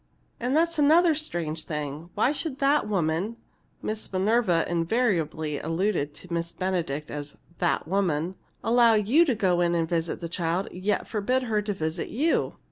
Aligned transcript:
And 0.39 0.57
that's 0.57 0.79
another 0.79 1.13
strange 1.13 1.63
thing 1.65 2.09
why 2.15 2.31
should 2.31 2.57
that 2.57 2.87
woman" 2.89 3.37
(Miss 3.83 4.11
Minerva 4.11 4.65
invariably 4.67 5.59
alluded 5.59 6.15
to 6.15 6.33
Miss 6.33 6.51
Benedict 6.51 7.11
as 7.11 7.37
"that 7.59 7.87
woman") 7.87 8.33
"allow 8.63 8.95
you 8.95 9.25
to 9.25 9.35
go 9.35 9.61
in 9.61 9.75
and 9.75 9.87
visit 9.87 10.19
the 10.19 10.27
child, 10.27 10.69
yet 10.71 11.07
forbid 11.07 11.43
her 11.43 11.61
to 11.61 11.73
visit 11.75 12.07
you?" 12.09 12.55